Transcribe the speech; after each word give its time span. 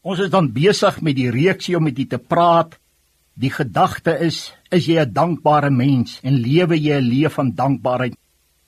Ons 0.00 0.22
is 0.24 0.30
dan 0.32 0.46
besig 0.48 1.02
met 1.04 1.12
die 1.12 1.28
reeksie 1.28 1.74
om 1.76 1.84
met 1.84 1.98
u 2.00 2.06
te 2.08 2.16
praat. 2.16 2.78
Die 3.36 3.50
gedagte 3.52 4.14
is: 4.24 4.54
is 4.72 4.86
jy 4.88 4.96
'n 5.00 5.12
dankbare 5.12 5.70
mens 5.70 6.20
en 6.22 6.40
lewe 6.40 6.78
jy 6.78 6.96
'n 6.96 7.04
lewe 7.04 7.30
van 7.30 7.52
dankbaarheid? 7.52 8.16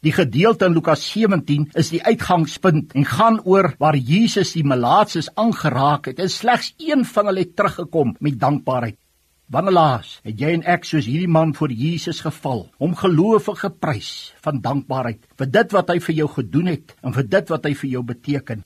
Die 0.03 0.13
gedeelte 0.13 0.67
in 0.67 0.75
Lukas 0.75 1.01
17 1.13 1.71
is 1.75 1.89
die 1.89 2.03
uitgangspunt 2.05 2.93
en 2.93 3.05
gaan 3.05 3.41
oor 3.45 3.75
waar 3.79 3.97
Jesus 3.97 4.53
die 4.53 4.65
melaatses 4.65 5.31
aangeraak 5.35 6.07
het 6.07 6.19
en 6.19 6.29
slegs 6.29 6.75
een 6.77 7.05
van 7.05 7.27
hulle 7.27 7.41
het 7.41 7.57
teruggekom 7.57 8.17
met 8.21 8.39
dankbaarheid. 8.39 8.99
Wanneer 9.49 10.05
het 10.23 10.41
jy 10.41 10.53
en 10.53 10.65
ek 10.65 10.85
soos 10.85 11.07
hierdie 11.07 11.29
man 11.29 11.55
voor 11.55 11.73
Jesus 11.73 12.21
geval 12.21 12.69
om 12.79 12.95
gelowig 12.95 13.59
geprys 13.61 14.35
van 14.43 14.61
dankbaarheid 14.61 15.25
vir 15.37 15.47
dit 15.47 15.73
wat 15.73 15.89
hy 15.89 15.99
vir 15.99 16.15
jou 16.15 16.29
gedoen 16.29 16.67
het 16.67 16.95
en 17.03 17.13
vir 17.13 17.25
dit 17.25 17.49
wat 17.49 17.65
hy 17.65 17.75
vir 17.75 17.91
jou 17.91 18.03
beteken? 18.03 18.63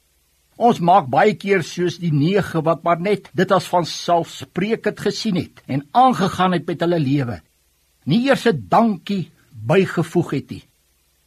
Ons 0.57 0.79
maak 0.81 1.11
baie 1.13 1.35
keer 1.37 1.61
soos 1.63 1.99
die 2.01 2.13
nege 2.13 2.63
wat 2.65 2.85
maar 2.85 3.01
net 3.01 3.29
dit 3.37 3.51
as 3.53 3.67
van 3.69 3.85
selfspreekend 3.85 5.01
gesien 5.05 5.37
het 5.37 5.61
en 5.69 5.85
aangegaan 5.93 6.57
het 6.57 6.65
met 6.67 6.81
hulle 6.81 7.01
lewe. 7.01 7.41
Nie 8.07 8.29
eers 8.29 8.47
'n 8.47 8.65
dankie 8.69 9.31
bygevoeg 9.53 10.31
het 10.31 10.51
nie. 10.51 10.65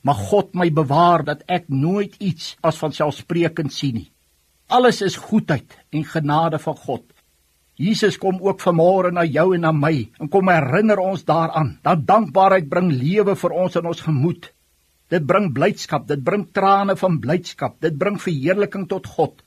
Maar 0.01 0.15
God 0.15 0.55
my 0.55 0.71
bewaar 0.71 1.23
dat 1.23 1.43
ek 1.47 1.69
nooit 1.69 2.15
iets 2.19 2.57
as 2.61 2.77
van 2.77 2.91
selfspreekend 2.91 3.73
sien 3.73 3.95
nie. 3.95 4.11
Alles 4.67 5.01
is 5.01 5.15
goedheid 5.15 5.77
en 5.89 6.03
genade 6.05 6.59
van 6.59 6.75
God. 6.75 7.03
Jesus 7.75 8.17
kom 8.17 8.41
ook 8.41 8.61
vanmôre 8.61 9.11
na 9.11 9.23
jou 9.23 9.53
en 9.55 9.61
na 9.61 9.71
my 9.71 10.09
en 10.19 10.29
kom 10.29 10.49
herinner 10.49 10.99
ons 10.99 11.23
daaraan 11.25 11.79
dat 11.83 12.07
dankbaarheid 12.07 12.69
bring 12.69 12.91
lewe 12.91 13.35
vir 13.35 13.51
ons 13.51 13.75
in 13.75 13.85
ons 13.85 14.01
gemoed. 14.01 14.51
Dit 15.09 15.25
bring 15.25 15.49
blydskap, 15.53 16.05
dit 16.05 16.21
bring 16.21 16.43
trane 16.53 16.93
van 16.97 17.15
blydskap, 17.21 17.79
dit 17.81 17.95
bring 17.97 18.19
verheerliking 18.21 18.85
tot 18.89 19.07
God. 19.09 19.39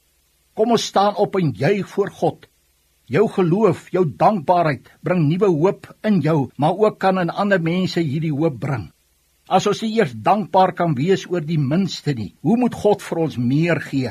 Kom 0.59 0.75
ons 0.75 0.89
staan 0.91 1.15
op 1.23 1.39
en 1.39 1.53
juig 1.55 1.87
voor 1.89 2.11
God. 2.11 2.49
Jou 3.07 3.29
geloof, 3.31 3.87
jou 3.95 4.03
dankbaarheid 4.07 4.91
bring 5.07 5.29
nuwe 5.29 5.51
hoop 5.53 5.87
in 6.09 6.19
jou, 6.25 6.51
maar 6.59 6.75
ook 6.75 6.99
kan 6.99 7.21
in 7.23 7.31
ander 7.31 7.63
mense 7.63 8.03
hierdie 8.03 8.35
hoop 8.35 8.59
bring. 8.59 8.89
As 9.47 9.67
ons 9.71 9.85
eers 9.87 10.15
dankbaar 10.15 10.75
kan 10.75 10.97
wees 10.99 11.29
oor 11.31 11.45
die 11.47 11.61
minste 11.61 12.15
nie, 12.19 12.33
hoe 12.43 12.57
moet 12.59 12.75
God 12.75 13.03
vir 13.03 13.23
ons 13.27 13.39
meer 13.39 13.83
gee? 13.87 14.11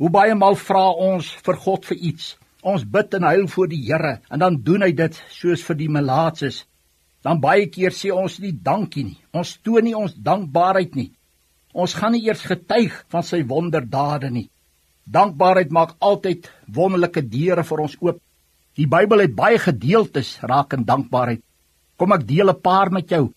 Hoe 0.00 0.08
baie 0.12 0.34
maal 0.34 0.56
vra 0.56 0.86
ons 0.96 1.28
vir 1.44 1.60
God 1.60 1.84
vir 1.90 2.00
iets? 2.12 2.34
Ons 2.64 2.86
bid 2.88 3.16
en 3.16 3.28
huil 3.28 3.46
voor 3.52 3.68
die 3.68 3.82
Here 3.84 4.18
en 4.30 4.40
dan 4.40 4.60
doen 4.64 4.84
hy 4.84 4.92
dit 4.96 5.16
soos 5.32 5.64
vir 5.64 5.76
die 5.76 5.92
melaatses 5.92 6.64
dan 7.24 7.40
baie 7.40 7.66
keer 7.68 7.92
sê 7.92 8.12
ons 8.14 8.38
nie 8.40 8.52
dankie 8.52 9.04
nie. 9.04 9.18
Ons 9.36 9.58
toon 9.64 9.84
nie 9.84 9.96
ons 9.96 10.14
dankbaarheid 10.14 10.94
nie. 10.96 11.10
Ons 11.72 11.94
gaan 11.94 12.16
nie 12.16 12.24
eers 12.26 12.42
getuig 12.48 12.94
van 13.12 13.26
sy 13.26 13.42
wonderdade 13.46 14.30
nie. 14.32 14.48
Dankbaarheid 15.04 15.70
maak 15.74 15.96
altyd 16.00 16.48
wonderlike 16.66 17.22
deure 17.28 17.64
vir 17.66 17.84
ons 17.84 17.96
oop. 18.00 18.18
Die 18.78 18.88
Bybel 18.88 19.26
het 19.26 19.34
baie 19.36 19.58
gedeeltes 19.58 20.38
rakende 20.46 20.88
dankbaarheid. 20.88 21.42
Kom 21.98 22.12
ek 22.12 22.26
deel 22.26 22.50
'n 22.50 22.60
paar 22.62 22.90
met 22.90 23.10
jou. 23.10 23.32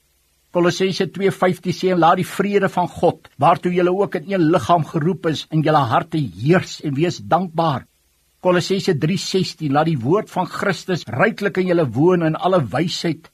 Kolossense 0.53 1.07
2:15 1.09 1.73
sê 1.73 1.91
en 1.91 1.99
laat 1.99 2.17
die 2.17 2.29
vrede 2.29 2.69
van 2.69 2.87
God, 2.87 3.27
waartoe 3.37 3.73
julle 3.73 3.91
ook 3.91 4.15
in 4.15 4.31
een 4.31 4.51
liggaam 4.51 4.85
geroep 4.85 5.25
is, 5.25 5.47
in 5.49 5.61
julle 5.61 5.83
harte 5.89 6.17
heers 6.17 6.79
en 6.81 6.93
wees 6.93 7.17
dankbaar. 7.17 7.87
Kolossense 8.39 8.93
3:16 8.93 9.71
laat 9.71 9.85
die 9.85 9.97
woord 9.97 10.29
van 10.29 10.45
Christus 10.45 11.03
ryklik 11.07 11.57
in 11.57 11.67
julle 11.67 11.89
woon 11.89 12.23
in 12.23 12.35
alle 12.35 12.61
wysheid 12.61 13.31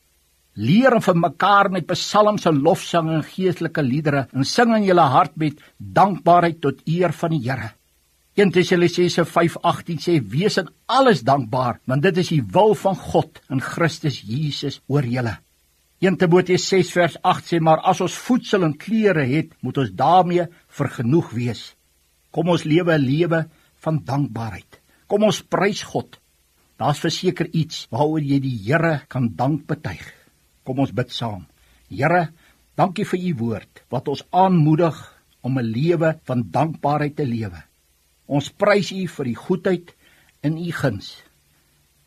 leer 0.60 0.98
vir 1.00 1.16
mekaar 1.16 1.70
met 1.72 1.88
psalms 1.88 2.48
en 2.50 2.60
lofsange 2.66 3.14
en 3.16 3.26
geestelike 3.26 3.84
liedere 3.86 4.26
en 4.36 4.48
sing 4.48 4.74
in 4.76 4.88
julle 4.90 5.06
hart 5.14 5.38
met 5.40 5.60
dankbaarheid 5.80 6.60
tot 6.62 6.82
eer 6.86 7.16
van 7.16 7.36
die 7.36 7.44
Here. 7.46 7.70
1 8.36 8.52
Tessalonisense 8.56 9.26
5:18 9.26 10.00
sê 10.04 10.20
wees 10.34 10.58
in 10.58 10.70
alles 10.88 11.24
dankbaar 11.24 11.80
want 11.86 12.04
dit 12.04 12.18
is 12.18 12.32
die 12.36 12.44
wil 12.44 12.76
van 12.76 12.96
God 12.96 13.40
in 13.50 13.62
Christus 13.62 14.22
Jesus 14.22 14.82
oor 14.88 15.04
julle. 15.04 15.38
1 16.00 16.18
Timoteus 16.18 16.68
6 16.68 16.92
vers 16.96 17.18
8 17.24 17.54
sê 17.54 17.60
maar 17.60 17.82
as 17.84 18.02
ons 18.02 18.22
voedsel 18.28 18.64
en 18.64 18.78
klere 18.78 19.26
het, 19.28 19.52
moet 19.62 19.78
ons 19.78 19.92
daarmee 19.92 20.48
vergenoeg 20.68 21.32
wees. 21.36 21.76
Kom 22.32 22.50
ons 22.50 22.64
lewe 22.64 22.94
'n 22.98 23.02
lewe 23.02 23.50
van 23.84 24.04
dankbaarheid. 24.04 24.80
Kom 25.08 25.24
ons 25.24 25.42
prys 25.42 25.84
God. 25.84 26.20
Daar's 26.78 27.00
verseker 27.00 27.48
iets 27.52 27.88
waaroor 27.92 28.22
jy 28.22 28.40
die 28.40 28.58
Here 28.64 29.02
kan 29.08 29.36
dank 29.36 29.68
betuig. 29.68 30.19
Kom 30.70 30.84
ons 30.84 30.92
bid 30.94 31.10
saam. 31.10 31.48
Here, 31.90 32.28
dankie 32.78 33.08
vir 33.10 33.24
u 33.32 33.32
woord 33.40 33.80
wat 33.90 34.12
ons 34.14 34.22
aanmoedig 34.30 35.00
om 35.42 35.58
'n 35.58 35.66
lewe 35.66 36.12
van 36.30 36.44
dankbaarheid 36.58 37.16
te 37.16 37.26
lewe. 37.26 37.64
Ons 38.28 38.52
prys 38.54 38.92
u 38.92 39.08
vir 39.08 39.26
die 39.26 39.40
goedheid 39.46 39.96
in 40.46 40.58
u 40.58 40.70
guns. 40.82 41.24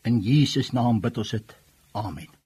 In 0.05 0.23
Jesus 0.23 0.71
naam 0.71 1.01
bid 1.01 1.19
ons 1.19 1.31
dit. 1.31 1.57
Amen. 1.93 2.42